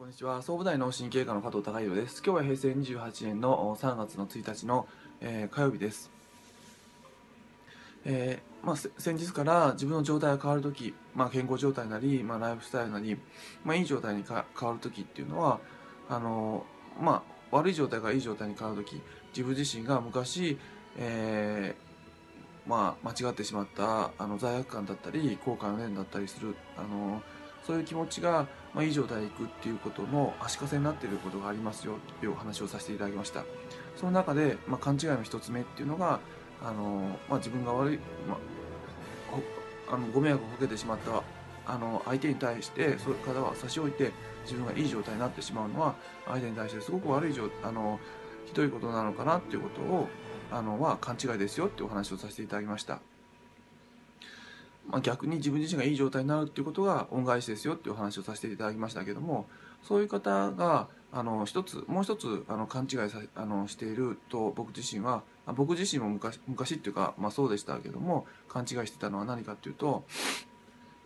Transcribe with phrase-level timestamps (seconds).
[0.00, 0.40] こんにちは。
[0.40, 2.22] 総武大脳神経科の加藤孝弘です。
[2.24, 4.88] 今日は平成28年の3月の1日の、
[5.20, 6.10] えー、火曜日です、
[8.06, 13.18] えー、まあ、先日から自分の状態が変わるとき、まあ、健康状態なり、まあ、ライフスタイルなり、
[13.62, 15.60] まあ、いい状態に変わるときっていうのは
[16.08, 16.64] あの
[16.98, 17.22] ま
[17.52, 19.02] あ、悪い状態がいい状態に変わるとき
[19.36, 20.56] 自分自身が昔、
[20.96, 27.20] えー、まあ、間違ってしまったあの罪悪感だったり後悔の念だったりするあの
[27.66, 33.44] そういう気持ちが、まあ、いい状態でいくっていうことの足かせになっていることがありますよというお話をさせていただきました
[33.96, 36.20] その中で、まあ、勘違いの一つ目っていうのが
[36.62, 38.34] あの、まあ、自分が悪い、ま
[39.90, 41.22] あ、あのご迷惑をかけてしまった
[41.66, 44.12] あの相手に対してそれからは差し置いて
[44.44, 45.94] 自分がいい状態になってしまうのは
[46.26, 47.98] 相手に対してすごく悪いあの
[48.46, 50.08] ひどいことなのかなっていうことを
[50.50, 53.00] あのは勘違いですよってお話をさせていただきました。
[54.88, 59.46] まあ、逆に自分自身がいい状態になるっていうことが恩返しですよっていうお話をさせていただきましたけども
[59.82, 65.22] そういう方があの一つもう一つあの勘違いさあのしていると僕自身は
[65.56, 70.04] 僕自身も昔昔っていうか、まあ、そうでしたけども勘違いしてたのは何かっていうと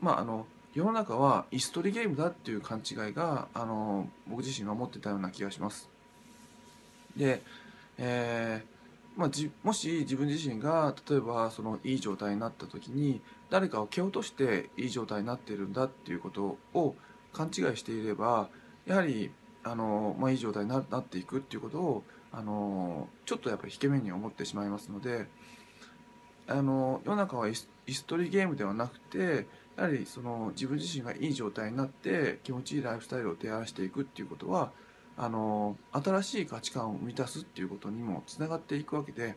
[0.00, 5.88] まああの世の中は椅子取りゲームだっていう勘違いがあの僕自身が思ってたような気がします。
[7.16, 7.42] で、
[7.98, 8.71] えー
[9.16, 16.96] まあ、じもし自分自身が例えばそのいい状態になった時に誰かを蹴落としていい状態になってるんだっていうことを
[17.32, 18.48] 勘違いしていれば
[18.86, 19.30] やはり
[19.64, 22.02] あの、まあ、いい状態になっていくっていうことを
[22.32, 25.26] あのちょっとやっぱり引け目に思ってしまいますので
[26.48, 27.68] あの世の中はイス
[28.06, 29.46] トリーゲームではなくて
[29.76, 34.72] やはりその自分自身がいい状態になって気持ちいいライフスタイルを提案していくっていうことは
[35.16, 39.36] あの新しい価値観を満たすっていうことにもつながっていくわけで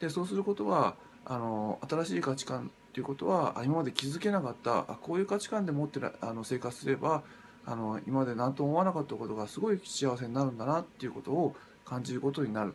[0.00, 7.22] でそうすることはあの新しい価値観っていうことは今まで気づけなかったあこういう価値観で持ってあの生活すれば
[7.64, 11.54] あの今まで何とも思わなかったことがすごい幸せになるんだなっていうことを
[11.84, 12.74] 感じることになる。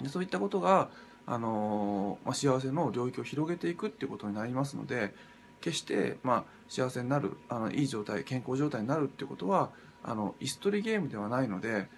[0.00, 0.90] でそういったことが
[1.26, 5.14] あの、まあ、幸せの領域を広げていくっていうことになりますので
[5.60, 9.70] 決して、まあ、幸せになるあのいい状態健康状態になるってことは
[10.02, 11.88] あの椅子取りゲームではないので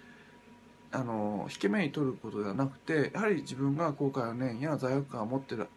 [0.91, 5.67] あの引け目に取ることではなくてやはり自分が後悔の念や罪悪感を持ってる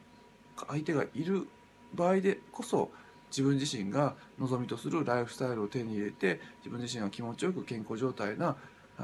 [0.68, 1.48] 相手がいる
[1.94, 2.90] 場合でこそ
[3.30, 8.56] 自分自身が望みとするライフスタイルを手に入れて自分自身が気持ちよく健康状態な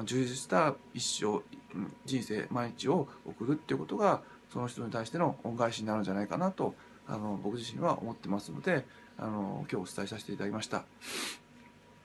[0.04, 1.42] 充実した一生
[2.06, 6.74] 人生毎日を送るっていうことがその人に対しての恩返しになるんじゃないかなと
[7.10, 8.86] あの僕自身は思ってますので
[9.18, 10.84] あの今日お伝えさせていただきました。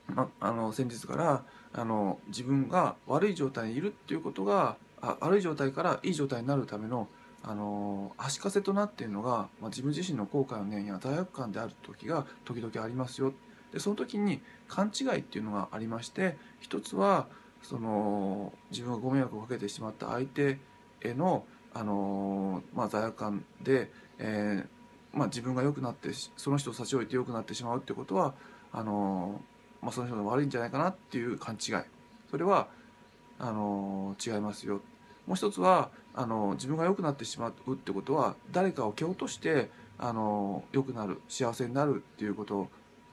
[0.08, 1.44] まあの先日から
[1.74, 7.08] あの自分が悪い状態にいるっていうことがあ悪い状態からいい状態になるための
[7.44, 13.34] あの足かせとなっているのが、ま、自分自身の後悔の念や罪悪感である時が時々ありますよ
[13.72, 17.28] でその時に勘違いっていうのがありまして一つは
[17.62, 20.58] その自分がご迷惑をかけてしまった相手
[21.02, 21.46] への
[21.76, 24.75] あの、まあ、罪悪感で、えー
[25.16, 28.34] まあ、自分が良くなってその人を差し置いて良くなってしまうってことは
[28.72, 29.42] あの
[29.82, 31.76] まあ、その人が悪いんじゃないかなっていう勘違い。
[32.32, 32.68] それは
[33.38, 34.82] あの違いますよ。
[35.28, 42.68] もう一つはあの自分が良くなってしまうってことは誰かを蹴落としてあの良くなる幸せになるっていうこと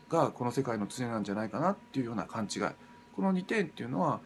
[0.08, 2.62] がこの世界の常なんじゃないかなっていうような勘違い。
[3.14, 4.20] この2点っていうのは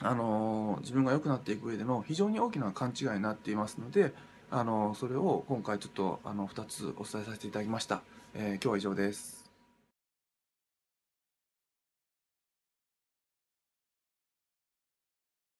[0.00, 4.12] あの自分が良くなっていく上での非常に大きな勘違いになっていますので
[4.50, 8.02] あのそれを今回ちょっとあの2つお伝えさせていただきました、
[8.34, 9.45] えー、今日は以上です。